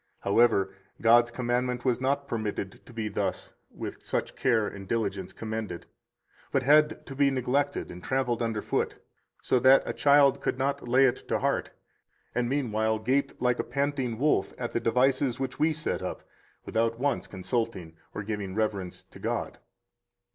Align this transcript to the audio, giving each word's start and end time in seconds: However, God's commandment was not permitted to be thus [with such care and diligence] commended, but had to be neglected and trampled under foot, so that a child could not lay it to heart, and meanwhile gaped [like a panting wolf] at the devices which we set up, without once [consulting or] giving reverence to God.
However, 0.21 0.73
God's 0.99 1.29
commandment 1.29 1.85
was 1.85 2.01
not 2.01 2.27
permitted 2.27 2.83
to 2.87 2.91
be 2.91 3.07
thus 3.07 3.53
[with 3.69 4.01
such 4.01 4.35
care 4.35 4.65
and 4.65 4.87
diligence] 4.87 5.31
commended, 5.31 5.85
but 6.51 6.63
had 6.63 7.05
to 7.05 7.13
be 7.15 7.29
neglected 7.29 7.91
and 7.91 8.03
trampled 8.03 8.41
under 8.41 8.63
foot, 8.63 8.95
so 9.43 9.59
that 9.59 9.83
a 9.85 9.93
child 9.93 10.41
could 10.41 10.57
not 10.57 10.87
lay 10.87 11.05
it 11.05 11.27
to 11.27 11.37
heart, 11.37 11.69
and 12.33 12.49
meanwhile 12.49 12.97
gaped 12.97 13.39
[like 13.39 13.59
a 13.59 13.63
panting 13.63 14.17
wolf] 14.17 14.55
at 14.57 14.71
the 14.71 14.79
devices 14.79 15.39
which 15.39 15.59
we 15.59 15.71
set 15.71 16.01
up, 16.01 16.23
without 16.65 16.97
once 16.97 17.27
[consulting 17.27 17.95
or] 18.15 18.23
giving 18.23 18.55
reverence 18.55 19.03
to 19.03 19.19
God. 19.19 19.59